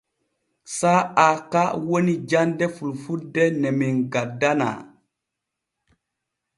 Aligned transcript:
Saa'a 0.77 1.27
ka 1.51 1.63
woni 1.87 2.13
jande 2.29 2.65
fulfulde 2.75 3.43
ne 3.61 3.69
men 3.79 3.95
gaddanaa. 4.13 4.77